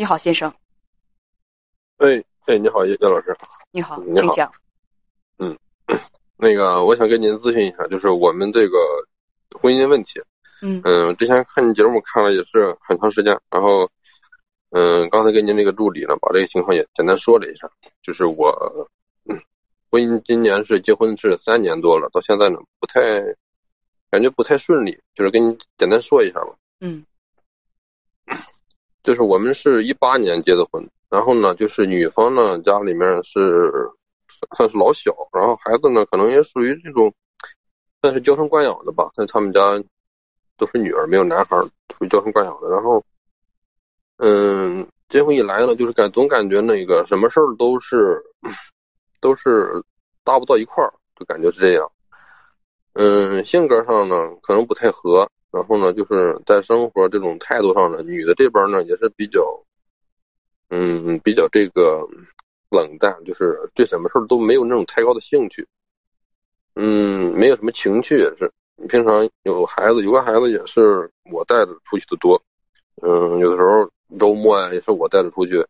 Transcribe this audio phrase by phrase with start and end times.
[0.00, 0.50] 你好，先生。
[1.98, 3.36] 哎哎，你好，叶叶老师。
[3.70, 4.50] 你好，你好请讲。
[5.38, 5.58] 嗯，
[6.38, 8.78] 那个，我想跟您咨询一下，就是我们这个
[9.60, 10.12] 婚姻问题。
[10.62, 13.90] 嗯嗯，之前看你节目看了也是很长时间，然后
[14.70, 17.70] 嗯，刚才跟您那个助理呢，把这个情况也简单说了一下。
[18.02, 18.88] 就是我，
[19.28, 19.38] 嗯，
[19.90, 23.20] 婚姻今年是结婚是三年多了，到现在呢不太
[24.10, 26.56] 感觉不太顺利，就是跟你简单说一下吧。
[26.80, 27.04] 嗯
[29.10, 33.68] 就是我们是一八年结的婚，然后呢，就是女方呢家里面是
[34.56, 37.12] 算是老小，然后孩子呢可能也属于这种
[38.00, 39.60] 算是娇生惯养的吧，但他们家
[40.56, 41.56] 都是女儿，没有男孩，
[41.98, 42.68] 属于娇生惯养的。
[42.68, 43.02] 然后，
[44.18, 48.22] 嗯，结婚以来呢，就是感总感觉那个什么事儿都是
[49.20, 49.82] 都是
[50.22, 51.90] 搭不到一块儿，就感觉是这样。
[52.92, 59.64] 嗯，性格上呢可能不太合，然后呢，就是在生活这种态度上呢，女的这边呢也是比较，
[60.68, 62.06] 嗯，比较这个
[62.70, 65.66] 冷淡，就是对什么事都没有那种太高的兴趣，
[66.76, 68.50] 嗯，没有什么情趣也是。
[68.88, 72.40] 平常有孩子，有个孩子也是我带着出去的多，
[73.02, 75.62] 嗯，有的时候周末呀也是我带着出去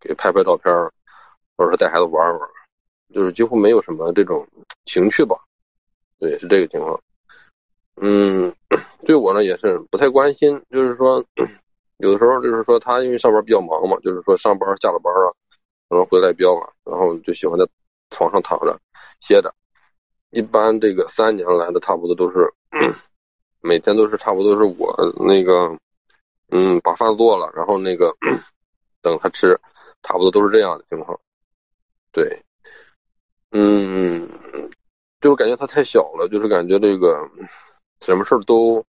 [0.00, 0.72] 给拍拍照片，
[1.56, 2.48] 或者是带孩子玩玩，
[3.12, 4.48] 就是几乎没有什么这种
[4.86, 5.36] 情趣吧。
[6.18, 6.98] 对，是这个情况。
[8.00, 8.52] 嗯，
[9.06, 11.24] 对我呢也是不太关心，就是说，
[11.98, 15.30] 有的时候就是说他因为上班比较忙嘛，就是说上班下了班啊，
[15.88, 17.66] 可能回来比较晚，然后就喜欢在
[18.10, 18.78] 床上躺着
[19.20, 19.54] 歇着。
[20.30, 22.52] 一般这个三年来的差不多都是，
[23.62, 25.78] 每天都是差不多是我那个，
[26.50, 28.12] 嗯，把饭做了，然后那个
[29.00, 29.58] 等他吃，
[30.02, 31.18] 差不多都是这样的情况。
[32.12, 32.42] 对，
[33.52, 34.28] 嗯。
[35.20, 37.26] 就是感觉他太小了，就是感觉这个
[38.04, 38.84] 什么事儿都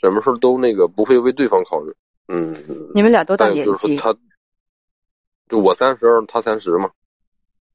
[0.00, 1.92] 什么事儿都那个不会为对方考虑。
[2.28, 3.64] 嗯，你们俩多大年纪？
[3.64, 4.18] 就是说他，
[5.48, 6.90] 就我三十二，他三十嘛。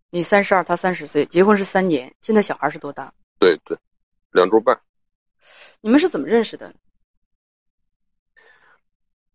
[0.09, 3.13] 你三十二，他三十岁，结婚是三年，现在小孩是多大？
[3.39, 3.77] 对对，
[4.31, 4.79] 两周半。
[5.79, 6.73] 你们是怎么认识的？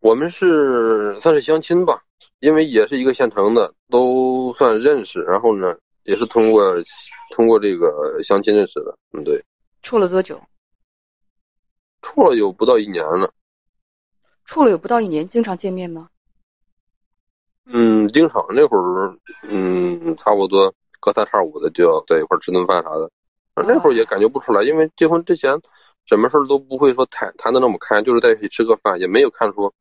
[0.00, 2.02] 我们是算是相亲吧，
[2.38, 5.20] 因为也是一个县城的，都算认识。
[5.22, 5.74] 然后呢，
[6.04, 6.76] 也是通过
[7.34, 8.96] 通过这个相亲认识的。
[9.12, 9.42] 嗯，对，
[9.82, 10.40] 处了多久？
[12.06, 13.32] 处了有不到一年了。
[14.44, 16.08] 处了有不到一年，经常见面吗？
[17.64, 23.10] 嗯，经常那会儿，嗯，差不多隔三差五的就要在一块儿吃顿饭啥的。
[23.54, 25.60] 那会儿也感觉不出来，因为结婚之前
[26.04, 29.72] 什么事儿都不会说谈谈的那么开，就是在一起吃个饭，也没有看出，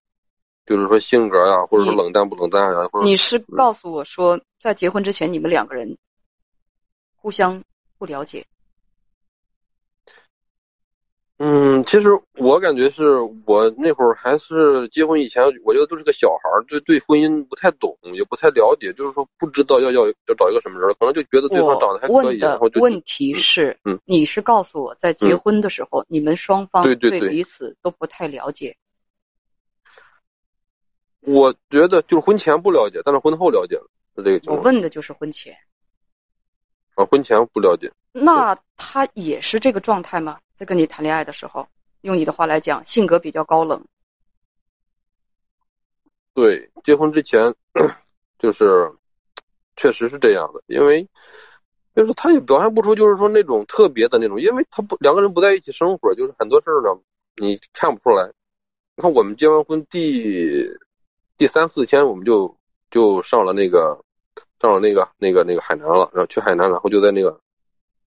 [0.66, 5.96] 就是说性格呀，或者说冷淡不冷淡呀，或者你是告诉我说，在结婚之前你们两个人
[7.16, 7.64] 互相
[8.00, 8.48] 不了解。
[11.38, 12.08] 嗯，其实
[12.38, 28.78] 我感觉是我那会儿还是结婚以前，我觉得都是个小孩儿，对对婚姻不太懂，也不太了解，就是说不知道要要要找一个什么人，可能就觉得对方长得还可以，的然后就问题是，嗯你是告诉我在结婚的时候，你们双方对对对彼此都不太了解。
[31.20, 34.62] 我觉得就是婚前不了解，但是婚后了解了，是这个情我。
[34.62, 35.54] 问的就是婚前，
[36.96, 37.92] 啊，婚前不了解。
[38.14, 40.40] 那他也是这个状态吗？
[40.56, 41.68] 在跟你谈恋爱的时候，
[42.02, 43.86] 用你的话来讲，性格比较高冷。
[46.34, 47.56] 对，结婚之前
[48.40, 48.92] 就是
[49.76, 51.08] 确实是这样的，因为
[51.96, 57.02] 就是他也表现不出就是说那种特别的那种，因为他不两个人不在一起生活，就是很多事儿呢
[57.38, 58.32] 你看不出来。
[58.98, 60.70] 你看我们结完婚第
[61.38, 62.58] 第三四天，我们就
[62.92, 64.04] 就上了那个
[64.62, 67.40] 上了那个那个那个海南了，然后去海南，然后就在那个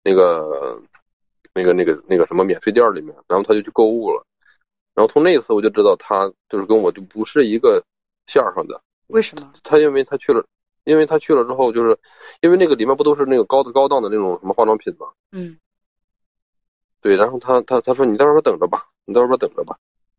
[0.03, 0.81] 那个
[1.57, 4.23] 那个那个那个什么免税店里面，然后他就去购物了。
[4.93, 7.83] 然后从那一次我就知道他就是跟我就不是一个
[8.27, 8.79] 线儿上的。
[9.07, 9.51] 为什么？
[9.63, 10.45] 他因为他去了，
[10.83, 11.97] 因为他去了之后，就是
[12.41, 15.07] 因为那个里面不都是那个高的高档的那种什么化妆品吗？
[15.31, 15.57] 嗯，
[17.01, 19.77] 对，然后他他他说你在外边等着吧，你在外边等着吧，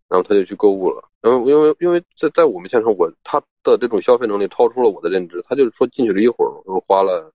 [0.09, 1.09] 然后他就去购物了。
[1.21, 7.33] 然后因为因为在在我们县城，我他的这种消费能力超出了我的认知，他就是说进去了一会儿，我花了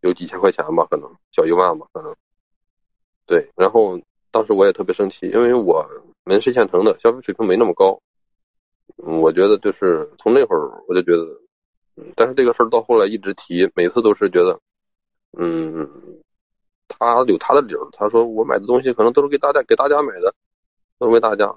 [0.00, 2.14] 有几千块钱吧，可能小一万吧，可能。
[3.28, 4.00] 对，然后
[4.32, 5.86] 当时我也特别生气，因为我
[6.24, 8.00] 们是县城的，消费水平没那么高。
[9.06, 11.22] 嗯，我觉得就是从那会儿我就觉得，
[11.96, 14.58] 嗯，但是这个事儿到后来一直提，每次都是觉得，
[15.38, 15.86] 嗯，
[16.88, 17.86] 他有他的理儿。
[17.92, 20.34] 他说我买的东西可能都是给大家给大家买的，
[20.98, 21.54] 都是为大家。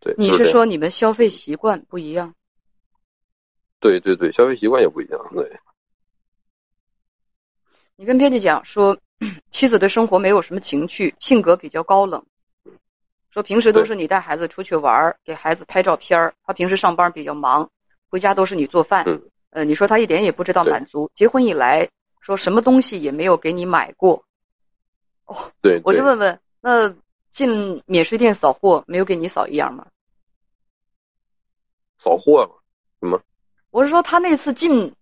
[0.00, 2.34] 对，你是说你们消费习惯不一样？
[3.80, 5.30] 对对对，消费习惯也不一样。
[5.32, 5.60] 对，
[8.00, 8.96] 你跟编辑讲说，
[9.50, 12.24] 妻子对生活没有什么情趣，性格比较高冷。
[13.30, 16.34] 说平时都是你带孩子出去玩儿，给孩子拍照片儿。
[16.44, 17.68] 他平时上班比较忙，
[18.08, 21.10] 回家都是你做饭，嗯呃，你说他一点也不知道满足。
[21.12, 21.90] 结婚以来，
[22.20, 24.22] 说什么东西也没有给你买过，
[25.60, 26.94] 对，对 我就问问，那
[27.30, 29.88] 进免税店扫货没有给你扫一样吗？
[31.98, 32.54] 扫货吗，
[33.00, 33.20] 什么？
[33.72, 34.94] 我是说他那次进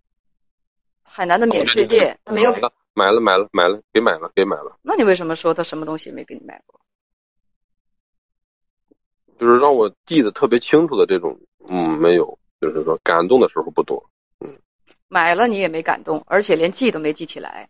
[1.02, 2.54] 海南的免税店，他没有，
[2.96, 6.80] 买了买了买了，给买了给买了，那你为什么说他什么东西也没给你买过？
[9.38, 11.38] 就是让我记得特别清楚的这种，
[11.68, 14.02] 嗯，没有，就是说感动的时候不多。
[15.08, 17.68] 买了你也没感动，而且连记都没记起来。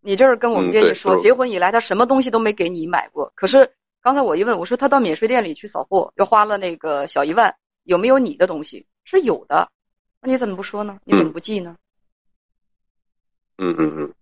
[0.00, 3.32] 你这儿跟我们嗯编辑说，结婚以来他什么东西都没给你买过。
[3.36, 3.72] 可是
[4.02, 7.54] 刚才我一问，我说他到免税店里去扫货，又花了那个小一万，
[7.84, 8.84] 有没有你的东西？
[9.04, 9.70] 是有的，
[10.20, 10.98] 那你怎么不说呢？
[11.04, 11.76] 你怎么不记呢？
[13.58, 14.14] 嗯嗯嗯，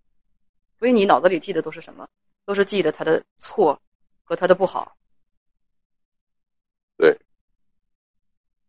[0.79, 2.07] 所以你脑子里记的都是什么？
[2.45, 3.79] 都是记得他的错
[4.23, 4.97] 和他的不好。
[6.97, 7.19] 对，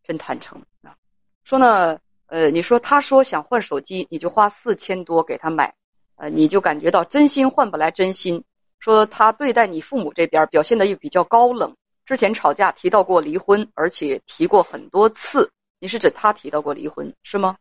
[0.03, 0.95] 真坦诚啊！
[1.43, 5.75] 说呢，呃，你说他说想换手机，你就花四千多给他买，
[6.15, 8.43] 呃，你就感觉到真心换不来真心。
[8.79, 11.75] 说他对待你父母这边表现的又比较高冷，
[12.05, 15.51] 之前吵架提到过离婚，而且提过很多次。
[15.79, 17.57] 你是指他提到过离婚是吗？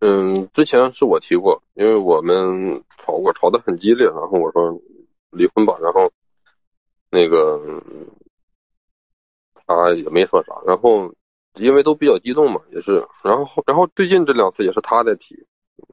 [0.00, 4.80] 嗯，之前是我提过，因为我们吵过，吵得很激烈，然后我说
[5.30, 6.12] 离婚吧，然后
[7.10, 8.06] 那个嗯
[9.66, 11.14] 他也没说啥，然后
[11.54, 15.46] 因为都比较激动嘛，也是，然后然后最近这两次也是他在提，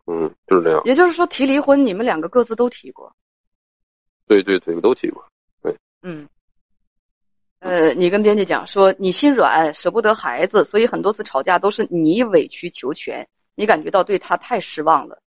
[0.05, 3.15] 嗯，就是这样，也就是说提离婚，你们两个各自都提过。
[4.27, 5.25] 对对对，都提过，
[5.61, 5.77] 对。
[6.01, 6.27] 嗯，
[7.59, 15.21] 呃，你跟编辑讲说你心软，舍不得孩子，所以很多次吵架都是你委曲求全，你感觉到对他太失望了。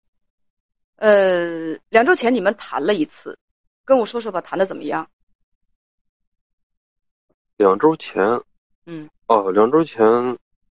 [0.96, 3.38] 呃，两周前你们谈了一次，
[3.84, 5.08] 跟我说说吧，谈的怎么样？
[7.56, 8.40] 两周前，
[8.86, 10.06] 嗯，哦，两周前，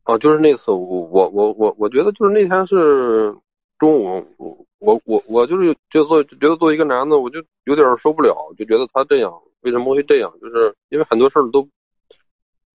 [0.06, 3.36] 哦，就是那次我我我我我觉得就是那天是
[3.78, 10.34] 中午，我我我就是就做觉得作为一个男的，我就有点受不了，就觉得他这样为什么会这样？
[10.42, 11.68] 就是因为很多事儿都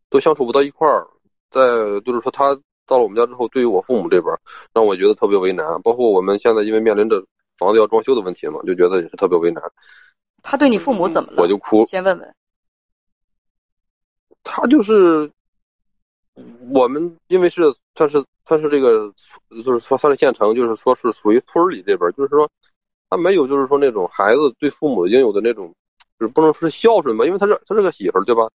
[0.08, 1.06] 都相处不到一块儿。
[1.50, 1.60] 在
[2.04, 2.54] 就是说，他
[2.88, 4.35] 到了我们家之后，对于我父母这边，
[4.75, 5.81] 让我觉得特别为难。
[5.82, 7.25] 包括我们现在因为面临着
[7.58, 9.62] 房子要装修的问题嘛，就觉得也是特别为难。
[10.43, 11.43] 他对你父母怎么了？
[11.43, 12.35] 我就哭，先问问。
[14.43, 15.31] 他就是
[16.73, 17.62] 我们，因为是
[17.94, 19.12] 算是算是这个，
[19.64, 22.49] 就是说算是县城，就是说是属于村里这边，就是说
[23.11, 25.75] 他没有就是说那种孩子对父母应有的那种，
[26.19, 28.49] 就是不能说是孝顺吧，因为他是他是个媳妇儿，对吧？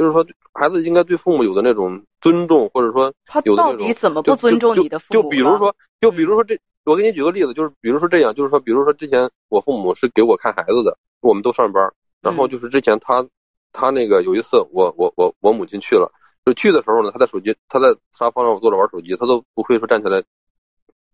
[0.00, 11.92] 就是说孩子应该对父母有的那种尊重，或者说他到底怎么就不尊重你的父母就比如说，就比如说这，我给你举个例子，就是比如说这样，就是说，比如说之前我父母是给我看孩子的，我们都上班，
[12.22, 13.28] 然后就是之前他
[13.72, 16.10] 他那个有一次我我我我母亲去了，
[16.46, 20.24] 就去的时候呢，他在手机他在沙发上坐着玩手机，他都不会说站起来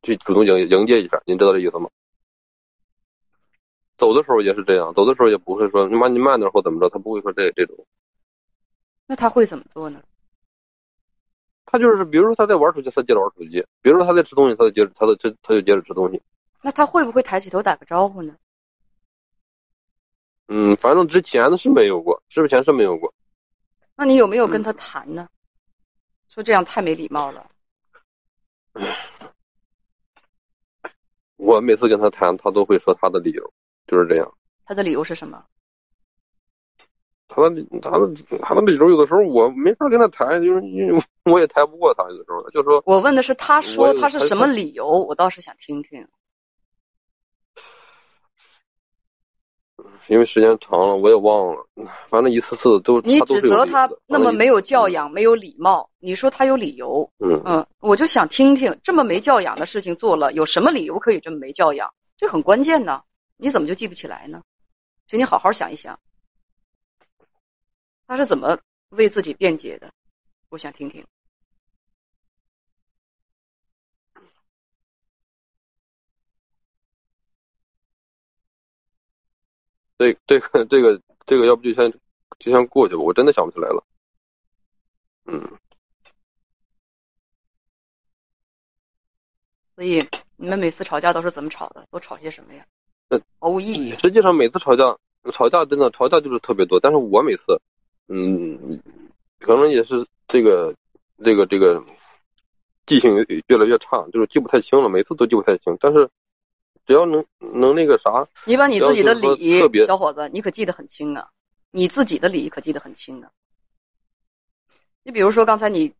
[0.04, 1.90] 去主动迎迎接一下，您知道这意思吗？
[3.98, 7.84] 走的时候也是这样，走的时候也不会说你妈你慢点或怎么着，他不会说这这种。
[9.06, 10.02] 那他会怎么做呢？
[11.64, 16.22] 他就是，比如说他在玩手机，他接着玩手机；比如说他在吃东西，他就接着他的吃，他就接着吃东西。
[16.62, 18.36] 那他会不会抬起头打个招呼呢？
[20.48, 23.12] 嗯，反正之前的是没有过，之前是没有过。
[23.96, 25.28] 那你有没有跟嗯他谈呢？
[26.28, 27.50] 说这样太没礼貌了。
[31.36, 33.52] 我每次跟他谈，他都会说他的理由，
[33.86, 34.32] 就是这样。
[34.64, 35.44] 他的理由是什么？
[37.28, 46.06] 他的他的他的理由，有的时候我没法跟他谈，就是因为我也谈不过他，有的时候 就说我问的是他说他他是什么理由，我倒是想听听。
[50.08, 51.66] 因为时间长了，我也忘了，
[52.08, 61.92] 反正一次次都你指责他那么没有教嗯养、没有礼貌，你说他有理由，嗯嗯，我就想听听这么没教养的事情做了，有什么理由可以这么没教养？
[62.18, 63.02] 这很关键呢，
[63.36, 64.42] 你怎么就记不起来呢？
[65.08, 65.98] 请你好好想一想，
[68.06, 68.58] 他是怎么
[68.90, 69.92] 为自己辩解的？
[70.48, 71.04] 我想听听。
[79.98, 81.90] 这这个这个这个，要不就先
[82.38, 83.84] 就先过去吧，我真的想不起来了。
[85.24, 85.58] 嗯，
[89.74, 91.86] 所以你们每次吵架都是怎么吵的？
[91.90, 92.66] 都吵些什么呀
[93.08, 93.20] 呃？
[93.40, 93.96] 毫无意义。
[93.96, 94.98] 实际上每次吵架，
[95.32, 97.60] 吵架真的吵架就是特别多，但是我每次，
[98.08, 98.80] 嗯，
[99.40, 100.74] 可能也是这个
[101.24, 101.84] 这个这个
[102.86, 103.16] 记性
[103.48, 105.76] 越来越差，就是记不太清了，每次都记不太清。
[105.80, 106.08] 但是
[106.86, 111.28] 只要能能那个啥，你把你自己的只要就是理说特，别小伙子，你可记得很清啊！
[111.72, 113.30] 你自己的理可记得很清啊！
[115.02, 115.92] 你比如说刚才你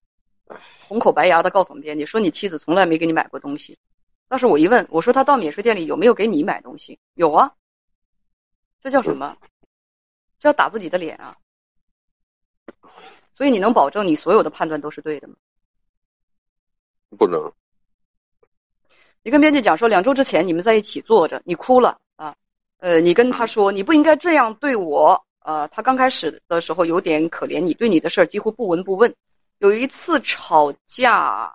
[0.86, 3.78] 红口白牙的告诉我们编辑说你妻子从来没给你买过东西。
[4.28, 6.98] 但是我一问，我说他到免税店里有没有给你买东西？
[7.14, 7.52] 有啊。
[8.80, 9.36] 这叫什么？
[10.38, 11.36] 这叫打自己的脸啊！
[13.36, 15.34] 所以你能保证你所有的判断都是对的吗？
[17.18, 17.52] 不能。
[19.22, 22.34] 你跟编辑讲说，两周之前你们在一起坐着，你哭了啊。
[22.78, 25.24] 呃，你跟他说你不应该这样对我。
[25.40, 29.14] 呃，他刚开始的时候有点可怜你，对你的事儿几乎不闻不问。
[29.58, 31.54] 有一次吵架，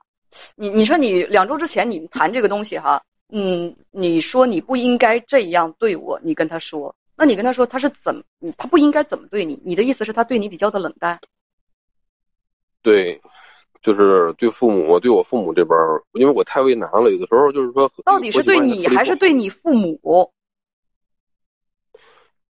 [0.56, 8.24] 你你说你两周之前你们谈这个东西哈，嗯，你说你不应该这样对我，你跟他说，那你跟他说他是怎么，
[8.58, 9.60] 他不应该怎么对你？
[9.66, 11.20] 你的意思是他对你比较的冷淡？
[12.82, 13.22] 对，
[13.82, 15.78] 就是对父母，对我父母这边，
[16.14, 20.32] 因为我太为难了，有的时候就是说，到底是对你还是对你父母？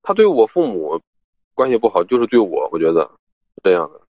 [0.02, 1.02] 他对我父母
[1.54, 3.02] 关系不好，就是对我，我觉得
[3.56, 4.02] 是这样的。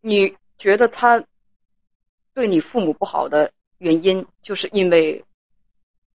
[0.00, 1.24] 你觉得他
[2.34, 5.24] 对你父母不好的原因，就是因为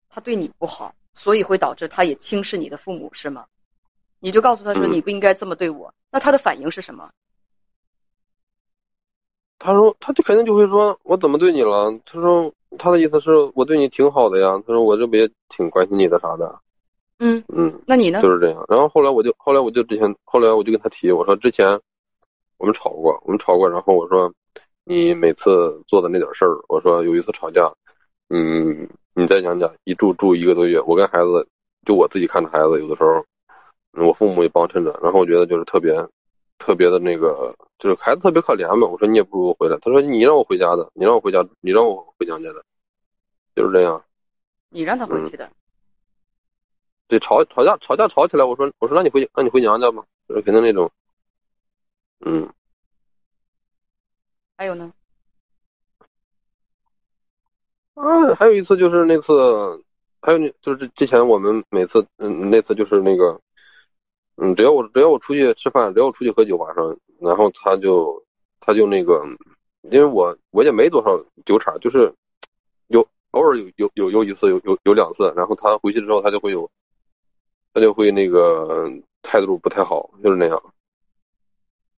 [0.08, 3.46] 他对你不好，所以会导致他也轻视你的父母，是吗？
[4.18, 7.10] 你就告诉他说你不应该这么对我，那他的反应是什么？
[9.58, 11.92] 他说，他就肯定就会说，我怎么对你了？
[12.04, 14.62] 他说，他的意思是我对你挺好的呀。
[14.66, 16.58] 他说，我这不也挺关心你的啥的。
[17.18, 18.20] 嗯嗯，那你呢？
[18.22, 18.64] 就是这样。
[18.68, 21.80] 然后后来我就，后来我就之前，后来我就跟他提，我说之前。
[22.58, 24.32] 我们吵过，我们吵过，然后我说，
[24.84, 27.70] 你每次做的那点事儿，我说有一次吵架，
[28.30, 31.46] 嗯，你再想想一住住一个多月，我跟孩子，
[31.84, 33.22] 就我自己看着孩子，有的时候，
[34.02, 35.92] 我父母也帮衬着，然后我觉得就是特别，
[36.58, 38.86] 特别的那个，就是孩子特别可怜嘛。
[38.86, 42.64] 我说你也不如回来，他说你让我回家的，你让我回家，你让我回娘家的，
[43.54, 44.04] 就是这样。
[44.68, 45.50] 你让他回去的。
[47.08, 50.90] 对，吵吵架吵架吵起来，我说我说让你回让你回娘家吧，就是肯定那种。
[52.20, 52.52] 嗯，
[54.56, 54.92] 还有呢？
[57.94, 59.32] 啊，还有一次就是那次，
[60.20, 63.40] 还有那就是之前我们每次，嗯，那次就是那个，
[64.36, 68.22] 嗯，只要我只要我出去吃饭，只要我出去喝酒晚上，然后他就
[68.60, 69.24] 他就那个，
[69.90, 72.12] 因为我我也没多少酒场，就是
[72.88, 76.70] 有偶尔有有有有一次有有有两次，然后他回去之后他就会有，
[77.72, 78.90] 他就会那个
[79.22, 80.62] 态度不太好，就是那样。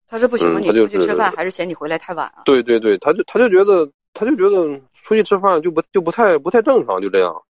[0.07, 2.43] 他是不喜欢你出去吃饭，还是嫌你回来太晚啊？
[2.45, 7.43] 对对对，他就他就觉得他就觉得出去吃饭就不就不太不太正常，就这样。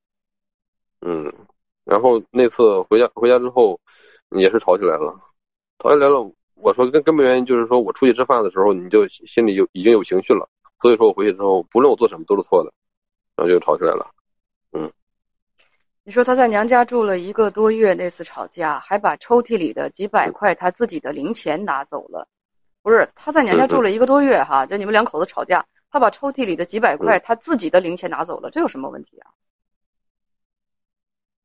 [1.03, 1.33] 嗯，
[1.85, 3.79] 然后那次回家回家之后，
[4.31, 5.19] 也是吵起来了，
[5.79, 6.31] 吵起来了。
[6.55, 10.49] 我说根根本原因就是说我出去吃饭的时候，你就心里有已经有情绪了，
[10.81, 12.73] 所以说我回去之后，不论我做什么都是错的，
[13.37, 14.11] 然后就吵起来了。
[14.73, 14.93] 嗯，
[16.03, 22.27] 你说他在娘家住了一个多月，那次吵架还把抽屉里的几百块他自己的零钱拿走了。
[22.83, 29.31] 不是他在娘家住了一个多月哈，就你们两口子吵架，他把抽屉里的几百块他自己的零钱拿走了，这有什么问题啊？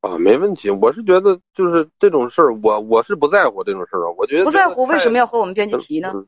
[0.04, 6.26] 啊，没问题，我是觉得就是这种事儿，我我是不在乎这种事儿啊，我觉得不在乎为什么要和我们编辑提呢？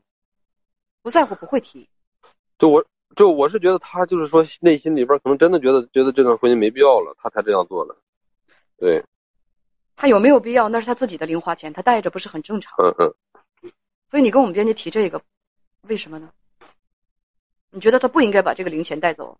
[1.02, 1.86] 不在乎不会提。
[2.58, 7.94] 就我就我是觉得他就是说内心里边可能真的觉得觉得这段婚姻没必要了，他才这样做的。
[8.78, 9.04] 对。
[9.94, 10.70] 他有没有必要？
[10.70, 12.74] 那是他自己的零花钱，他带着不是很正常？
[12.78, 13.14] 嗯嗯。
[14.10, 15.20] 所以你跟我们编辑提这个，
[15.82, 16.30] 为什么呢？
[17.70, 19.38] 你觉得他不应该把这个零钱带走？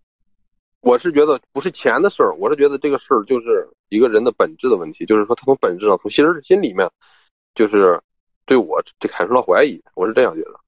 [0.81, 6.90] 我是觉得不是钱的事儿，我是觉得这个事儿就是一个人的本质的问题，就是说他从本质上、从心心里面，
[7.55, 8.02] 就是
[8.45, 10.61] 对我这产生了怀疑，我是这样觉得。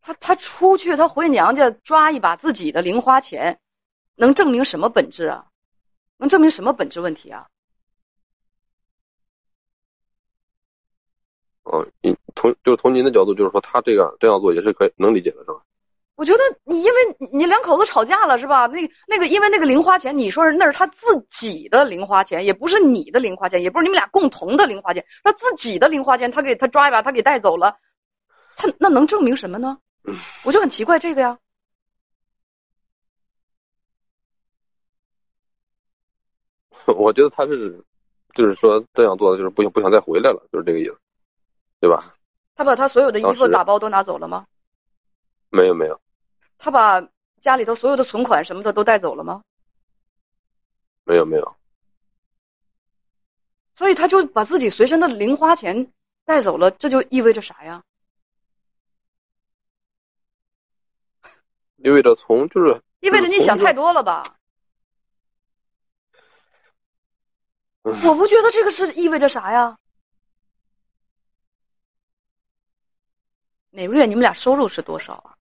[0.00, 3.60] 他他出去，他回娘家抓一把自己的零花钱，
[4.16, 5.46] 能证明什么本质啊？
[6.18, 7.46] 能证明什么本质问题啊？
[11.64, 15.62] 嗯，你从就是从您的角度，就是说他这个这样做也是可以能理解的，是吧？
[16.14, 18.66] 我觉得你因为你两口子吵架了，是吧？
[18.66, 27.78] 那那个因为那个零花钱，你说是那是他自己的零花钱，也不是你的零花钱，也不是你们俩共同的零花钱，他自己的零花钱，他给他抓一把，他给带走了，
[28.56, 29.78] 他那能证明什么呢？
[30.44, 31.38] 我就很奇怪这个呀。
[36.86, 37.82] 我觉得他是，
[38.34, 40.96] 就是说这样做的，就是不想不想再回来了，就是这个意思。
[41.80, 42.14] 对吧？
[42.54, 44.46] 他把他所有的衣服打包都拿走了吗？
[45.52, 46.00] 没有没有。
[46.58, 47.08] 他把
[47.40, 49.42] 家里头所有的存款什么的都带走了吗？
[51.04, 51.56] 没有没有。
[53.74, 55.92] 所以他就把自己随身的零花钱
[56.24, 57.82] 带走了，这就意味着啥呀？
[61.76, 64.38] 意味着从就是意味着你想太多了吧？
[67.82, 69.76] 我不觉得这个是意味着啥呀？
[73.70, 75.36] 每个月你们俩收入是多少啊？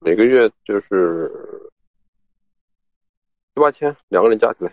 [0.00, 1.30] 每个月就是
[3.54, 4.72] 七八千，两个人加起来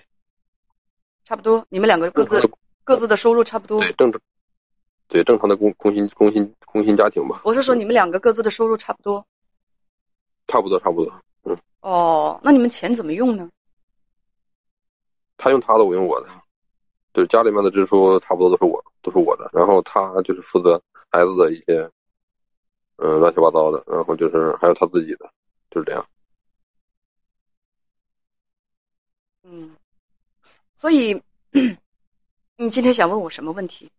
[1.23, 2.41] 差不多，你们两个各自
[2.83, 3.79] 各自的收入差不多。
[3.79, 4.21] 对正常，
[5.07, 7.41] 对正常的工工薪工薪工薪家庭吧。
[7.43, 9.25] 我是说你们两个各自的收入差不多。
[10.47, 11.13] 差不多，差不多。
[11.43, 11.57] 嗯。
[11.81, 13.49] 哦，那你们钱怎么用呢？
[15.37, 16.27] 他用他的，我用我的，
[17.13, 21.89] 就是家里面的支出差不多都是我都是我的，然后他就是负责孩子的一些，
[22.97, 25.29] 嗯，乱七八糟的，然后就是还有他自己的，
[25.69, 26.05] 就是这样。
[29.43, 29.75] 嗯，
[30.77, 31.21] 所以
[32.57, 33.91] 你今天想问我什么问题？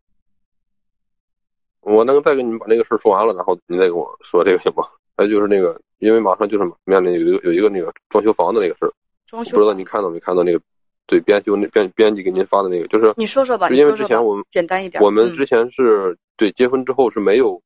[1.81, 4.89] 我能再给你们把那个事儿说完了，然后你再跟我说这个行吗？
[5.17, 8.93] 还有就是那个，因为马上就是面临有一个有一个那个装修房的那个事儿，
[9.27, 10.61] 装修不知道你看到没看到那个？
[11.09, 17.63] 对，编修那编编辑给您发的那个，就是你说说吧，因为之前我们简单一点，我们之前是对结婚之后是没有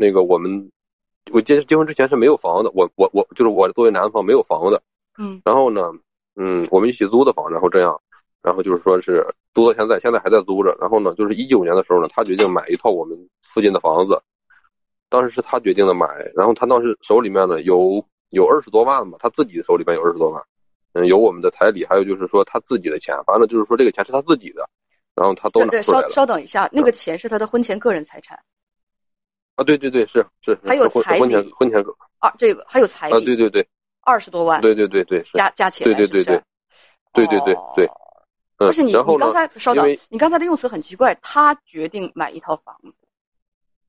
[0.00, 0.70] 那个我们
[1.30, 4.82] 我结结婚之前是没有房的，我我我就是我作为男方没有房的，
[5.18, 5.92] 嗯，然后呢，
[6.36, 8.00] 嗯，我们一起租的房，然后这样，
[8.42, 13.16] 然后就是说是租到现在，现在还在租着，然后呢，就是一九年的时候呢，他决定买一套我们
[13.52, 14.22] 附近的房子，
[15.10, 20.42] 当时是他决定的买，然后他当时手里面呢有有二十多万嘛，他自己手里面有二十多万。
[20.92, 24.68] 嗯，有我们的彩礼，还有就是说他自己的钱，反正就是说这个钱是他自己的，
[25.14, 26.08] 然后他都拿出来了。
[26.08, 28.40] 稍稍等一下，那个钱是他的婚前个人财产。
[29.60, 30.58] 啊，对对对，是是。
[30.64, 31.20] 还有彩礼。
[31.20, 31.84] 婚前婚前
[32.18, 33.14] 啊，这个还有彩礼。
[33.14, 33.68] 啊，对对对。
[34.00, 34.58] 二十多万。
[34.62, 35.22] 对对对对。
[35.34, 35.92] 加加起来。
[35.92, 36.42] 对对对对。
[37.12, 37.90] 对对对对。
[38.56, 42.94] 而且你你刚才稍等，你刚才的用词很奇怪，他决定买一套房子。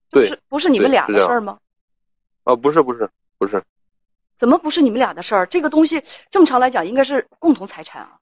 [0.10, 0.28] 对。
[0.28, 1.60] 是不是你们俩的事儿吗？
[2.44, 3.64] 啊，不是不是不是。
[4.36, 5.46] 怎么不是你们俩的事儿？
[5.46, 8.20] 这个东西正常来讲应该是共同财产啊。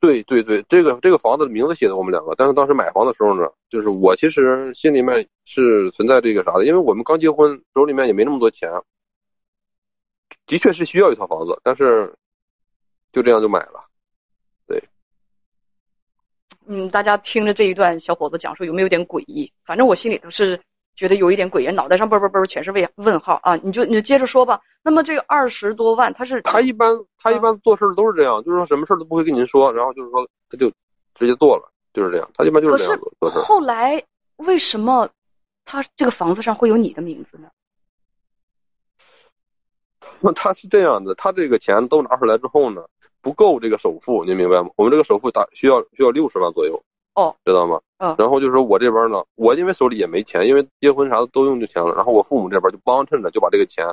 [0.00, 8.70] 对对对，这个这个房子的名字写的我们两个，但是当时买房的时候呢，就是我其实心里面是存在这个啥的，因为我们刚结婚，手里面也没那么多钱，
[10.46, 12.14] 的确是需要一套房子，但是
[13.12, 13.84] 就这样就买了。
[14.66, 14.82] 对。
[16.66, 19.52] 嗯，大家听着这一段小伙子讲述有没有点诡异？
[19.64, 20.60] 反正我心里头是。
[21.00, 23.56] 觉得有一点诡异，脑袋上嘣嘣嘣全是问问号啊！
[23.56, 24.60] 你就你就接着说吧。
[24.82, 30.70] 那么这个二十多万，他是他一般他一般做事都是这样，就是说什么事都不会跟您说，然后就是说他就
[31.14, 32.30] 直接做了，就是这样。
[32.34, 33.38] 他一般就是这样做事。
[33.38, 34.04] 后来
[34.36, 35.08] 为什么
[35.64, 37.48] 他这个房子上会有你的名字呢？
[40.20, 42.84] 那他是这样的，他这个钱都拿出来之后呢，
[43.22, 44.68] 不够这个首付，您明白吗？
[44.76, 46.84] 我们这个首付大需要需要六十万左右。
[47.14, 47.80] 哦，知道吗？
[47.98, 51.94] 嗯，然后就是说我这边呢，我因为手里也没钱，因为结婚啥的都用就钱了。
[51.94, 53.84] 然后我父母这边就帮衬着，就把这个钱，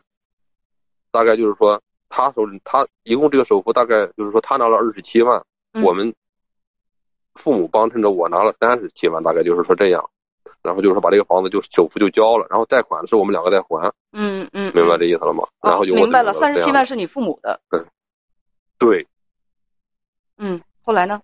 [1.11, 5.43] 大概就是说他手里他一共这个首付大概就是说他拿了二十七万，
[5.83, 6.13] 我们
[7.35, 10.09] 父母帮衬着我拿了三十七万，大概就是说这样。
[10.61, 13.93] 然后就是说把这个房子就首付就交了，然后贷款是我们两个在还。
[14.11, 15.47] 嗯嗯，明白这意思了吗？
[15.61, 17.59] 然后就明白了，三十七万是你父母的。
[17.71, 17.85] 嗯，
[18.77, 19.07] 对。
[20.37, 21.21] 嗯，后来呢？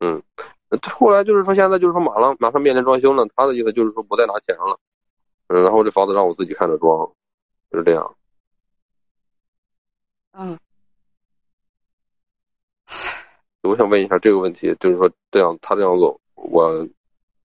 [0.00, 0.22] 嗯。
[0.92, 3.26] 后来就是说，现在就是说，马上马上面临装修了。
[3.34, 4.78] 他的意思就是说，不再拿钱了。
[5.48, 7.10] 嗯，然后这房子让我自己看着装，
[7.70, 8.16] 就是这样。
[10.32, 10.58] 嗯。
[13.62, 16.88] 我想问一下这个问题，就是说这样他这样做，我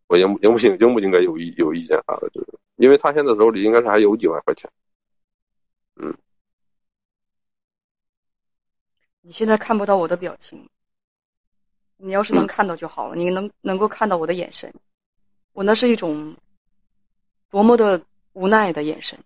[0.08, 2.30] 我应应不应应不应该有意有意见啥的？
[2.30, 4.70] 就是因为他现在手里应该是还有几万块钱。
[5.96, 6.16] 嗯。
[9.22, 10.70] 你现在看不到我的表情。
[11.98, 14.74] 你要是能看到就好了，你能能够看到我的眼神，
[15.54, 16.36] 我那是一种
[17.50, 18.02] 多么的
[18.34, 19.18] 无奈的眼神。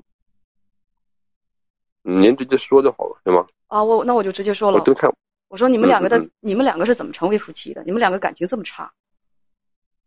[2.04, 3.48] 您直接说就好了，行吗？
[3.68, 4.80] 啊，我那我就直接说了。
[4.80, 5.12] 我都看。
[5.48, 7.84] 我说你们两个的，你们两个是怎么成为夫妻的？
[7.84, 8.94] 你们两个感情这么差？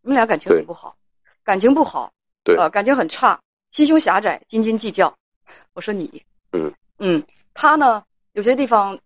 [0.01, 0.97] 你们俩感情很不好，
[1.43, 2.13] 感情不好，
[2.45, 5.19] 对，呃，感情很差，心胸狭窄，斤斤计较。
[5.75, 9.01] 我说你，嗯嗯，他呢，有些地方。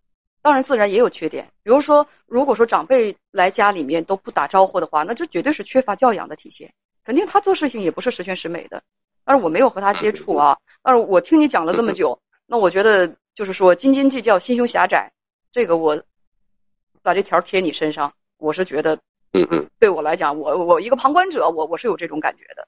[0.47, 1.51] 当然，自然也有缺点。
[1.61, 6.73] 比如说，如果说长辈来家里面都不打招呼的话，那这绝对是缺乏教养的体现。
[7.03, 8.81] 肯定他做事情也不是十全十美的。
[9.25, 10.57] 但是我没有和他接触啊。
[10.81, 15.11] 但是我听你讲了这么 久，那我觉得就是说斤斤计较、心胸狭窄，
[15.51, 16.01] 这个我
[17.01, 18.95] 把这条贴你身上，我是觉得，
[19.33, 22.65] 嗯嗯，对我来讲，我我一个旁观者，我我是有这种感觉的。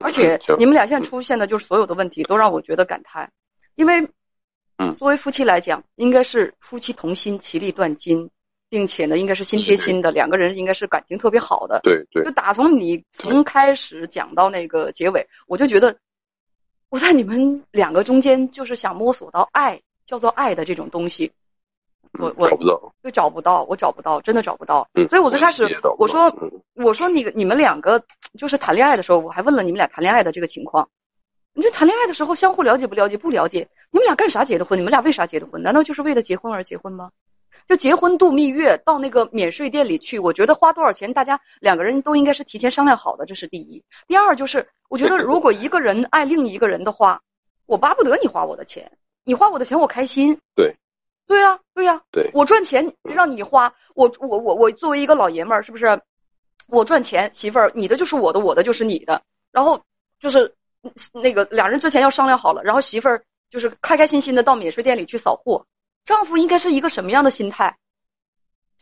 [0.00, 3.30] 而 且你们俩现在出现的就是所有的问题，都让我觉得感叹，
[3.76, 4.08] 因为。
[4.76, 8.30] 嗯，作为夫妻来讲，应该是夫妻同心，其利断金，
[8.68, 11.80] 并且呢，应该是心贴心的，两个人应该是感情特别好的。
[11.84, 12.24] 对对。
[12.24, 15.96] 就打从你从开始讲到那个结尾，我就觉得
[16.88, 21.30] 我在你们两个中间就是想摸索到爱，叫做爱的这种东西。
[22.18, 24.88] 我我找不到，就找不到，我找不到，真的找不到。
[24.94, 25.08] 嗯。
[25.08, 25.64] 所以我最开始
[25.98, 26.36] 我说
[26.74, 28.02] 我说你你们两个
[28.36, 30.88] 就是谈恋爱的时候，我还问了你们俩谈恋爱的这个情况。
[31.54, 33.16] 你就谈恋爱的时候相互了解不了解？
[33.16, 34.78] 不了解，你们俩干啥结的婚？
[34.78, 35.62] 你们俩为啥结的婚？
[35.62, 37.12] 难道就是为了结婚而结婚吗？
[37.68, 43.84] 就结婚度蜜月，到那个免税店里去，我觉得花多少钱，大家两个人都应该是提前商量好的，这是第一。
[44.08, 47.22] 第二就是，我觉得如果一个人爱另一个人的话，
[47.66, 48.90] 我巴不得你花我的钱，
[49.24, 50.40] 你花我的钱我开心。
[50.56, 50.74] 对，
[51.26, 56.02] 对呀，对呀，对，我赚钱让你花，我我我我作为一个老爷们儿，是不是？
[56.66, 59.82] 我赚钱，媳妇儿，你的就是我的，我的就是你的，然后
[60.18, 60.54] 就是
[61.12, 65.66] 那个两人之前要商量好了，然后媳妇儿就是开开心心的到免税店里去扫货。
[66.04, 67.78] 丈夫应该是一个什么样的心态？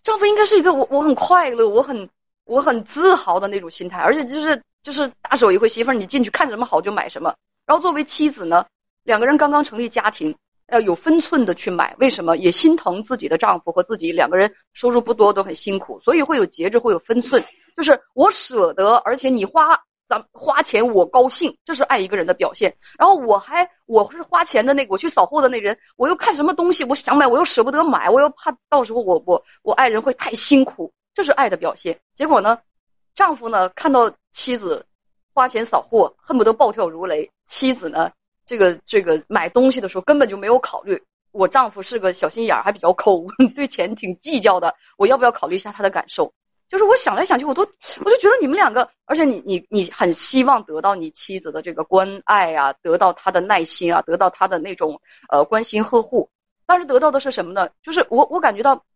[0.02, 2.08] 丈夫应该是一个我我很快乐，我很
[2.44, 7.34] 我很自豪的那种心态，而且就是就是大手一挥，媳妇儿你进去看什么好就买什么。
[7.64, 8.66] 然后作为妻子呢，
[9.04, 10.34] 两个人刚刚成立家庭，
[10.66, 11.94] 要有分寸的去买。
[12.00, 12.36] 为什么？
[12.36, 17.44] 也心疼自己的丈夫和自己两个人收入不多，都很辛苦，所以会有节制，会有分寸。
[17.76, 19.80] 就是我舍得，而且你花。
[20.12, 22.77] 咱花钱我高兴，这是爱一个人的表现。
[22.98, 31.98] 然后我还我是花钱的那个，我去扫货的那人，我又看什么东西，我想买，我又舍不得买，我又怕到时候我我我爱人会太辛苦，这是爱的表现。
[32.14, 32.59] 结果呢，
[33.14, 34.85] 丈夫呢看到妻子
[35.33, 38.12] 花钱扫货，恨不得暴跳如雷；妻子呢，
[38.44, 43.25] 这个这个买东西的时候根本就没有考虑，我丈夫是个小心眼儿，还比较抠，
[43.57, 46.35] 对钱挺计较的，我要不要考虑一下他的感受？
[46.72, 47.61] 就是我想来想去，我都
[48.02, 56.30] 我就觉得你们两个，而且你你你很希望得到你妻子的这个关爱啊，得到她的耐心啊，得到她的那种呃关心呵护，
[56.64, 57.68] 但是得到的是什么呢？
[57.82, 58.87] 就是我我感觉到，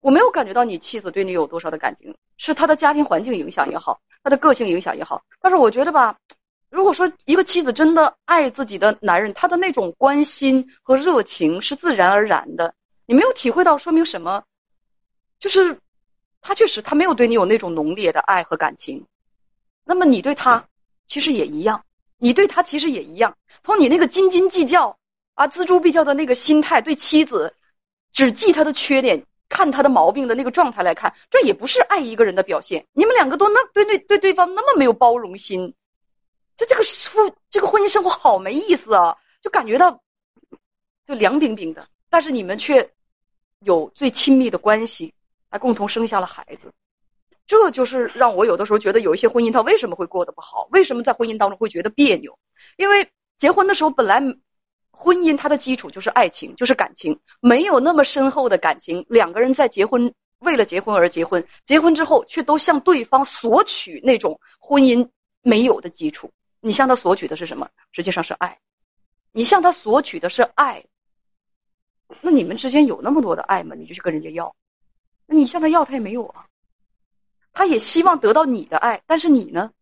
[0.00, 5.22] 我没有感觉到你妻子对你有多少的感情，是她的家庭环境影响也好，她的个性影响也好。
[5.42, 6.16] 但是我觉得吧，
[6.70, 12.72] 如果说一个妻子真的爱自己的男人，她的那种关心和热情是自然而然的，
[13.04, 14.42] 你没有体会到，说明什么？
[15.38, 15.78] 就是。
[16.48, 19.04] 他确实，他没有对你有那种浓烈的爱和感情，
[19.84, 20.66] 那么你对他
[21.06, 21.84] 其实也一样，
[22.16, 23.36] 你对他其实也一样。
[23.62, 24.96] 从你那个斤斤计较
[25.34, 27.54] 啊、锱铢必较的那个心态，对妻子
[28.12, 32.86] 只记他的缺点、看他的毛病的那个状态来看，这也不是爱一个人的表现。
[32.94, 35.74] 你们两个都那对对对对方那么没有包容心，
[36.56, 40.00] 就这个夫这个婚姻生活好没意思啊，就感觉到
[41.04, 41.86] 就凉冰冰的。
[42.08, 42.90] 但是你们却
[43.60, 45.12] 有最亲密的关系。
[45.50, 46.72] 还共同生下了孩子，
[47.46, 50.68] 这就是让我有的时候觉得有一些婚姻它为什么会过得不好？
[50.70, 52.38] 为什么在婚姻当中会觉得别扭？
[52.76, 54.20] 因为结婚的时候本来
[54.90, 65.08] 婚姻它的基础就是爱情，就是感情，没有那么深厚的感情，两个人在结婚为了结婚而结婚，结婚之后却都向对方索取那种婚姻
[65.42, 66.30] 没有的基础。
[66.60, 67.68] 你向他索取的是什么？
[67.92, 68.58] 实际上是爱。
[69.30, 70.84] 你向他索取的是爱，
[72.20, 73.76] 那你们之间有那么多的爱吗？
[73.76, 74.54] 你就去跟人家要。
[75.36, 76.46] 你向他要，他也没有啊。
[77.52, 79.72] 他也希望得到你的爱，但是你呢？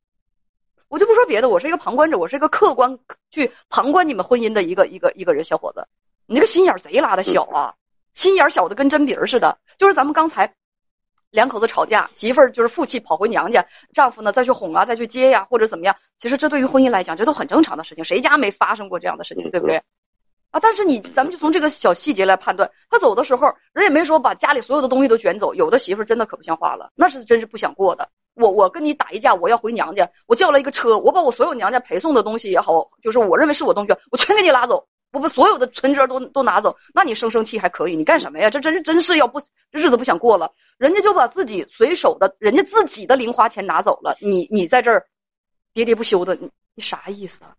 [0.89, 2.99] 我就不说别的，我是一个旁观者，我是一个客观
[3.31, 5.45] 去旁观你们婚姻的一个一个一个人。
[5.45, 5.87] 小伙子，
[6.27, 7.75] 你这个心眼贼拉的小啊，
[8.15, 9.59] 心眼小的跟针鼻儿似的。
[9.79, 10.55] 就是咱们刚才
[11.31, 15.97] 两口子吵架，媳妇儿就是负气跑回娘家，丈夫呢再去哄啊，再去接呀，或者怎么样。
[16.19, 19.83] 其实这对于婚姻来讲，这都很正常的事情，谁家没发生过这样的事情，对不对？
[20.57, 20.61] 啊！
[20.61, 25.55] 但是你，咱们就从这个小细节来判断，他走的时候，人也没说把家里所有的东西都卷走。
[25.55, 28.09] 有的媳妇真的可不像话了，那是真是不想过的。
[28.33, 36.79] 我我跟你打一架，我要回娘家，我叫了一个车，我把我所有娘家陪送的东西也好，就是我认为是我东西，我全给你拉走，我把所有的存折都都拿走。
[36.95, 37.95] 那你生生气还可以？
[37.95, 38.49] 你干什么呀？
[38.49, 40.53] 这真是真是要不这日子不想过了。
[40.79, 45.07] 人家就把自己随手的，人家自己的零花钱拿走了，你你在这儿
[45.75, 47.57] 喋喋不休的，你你啥意思啊？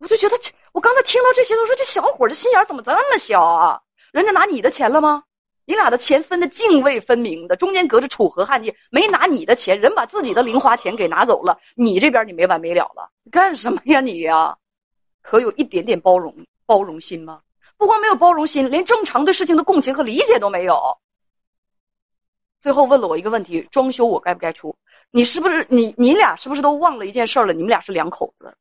[0.00, 3.82] 我就觉得这，我刚才听到这些，都说这小伙这心眼怎么这么小啊？
[4.12, 5.24] 人家拿你的钱了吗？
[5.66, 14.56] 你俩的钱分的泾渭分明的，中间隔着楚河汉界，没拿你的钱，人把自己的零花钱给拿走了，你这边你没完没了了，干什么呀你呀？
[15.22, 16.34] 可有一点点包容
[16.64, 17.42] 包容心吗？
[17.76, 20.98] 不光没有包容心，连正常对事情的共情和理解都没有。
[22.62, 24.76] 最后问了我一个问题：装修我该不该出？
[25.10, 27.52] 你是不是你你俩是不是都忘了一件事了？
[27.52, 28.56] 你们俩是两口子。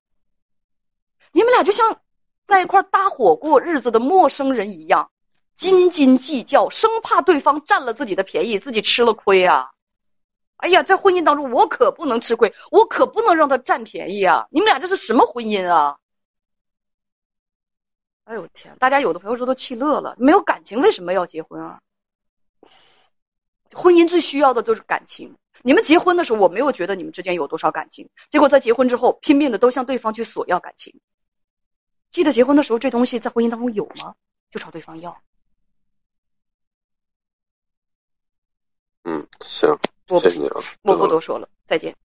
[1.31, 2.01] 你们俩就像
[2.47, 5.11] 在一块搭伙过日子的陌生人一样，
[5.55, 9.71] 斤斤计较，生怕对方占了自己的便宜，自己吃了亏啊！
[10.57, 14.47] 哎呀，在婚姻当中，我可不能吃亏，我可不能让他占便宜啊！
[14.49, 15.97] 你们俩这是什么婚姻啊？
[18.25, 18.75] 哎呦天！
[18.79, 21.79] 大家有的朋友说都气乐了，没有感情为什么要结婚啊？
[23.73, 25.35] 婚姻最需要的就是感情。
[25.61, 30.99] 你们结婚的时候，我没有觉得你们之间有多少感情，结果在结婚之后，拼命的都向对方去索要感情。
[32.11, 34.15] 记得结婚的时候，这东西在婚姻当中有吗？
[34.49, 35.21] 就朝对方要。
[39.03, 39.77] 嗯，行，
[40.19, 41.95] 谢谢你啊，我不多说了，再见。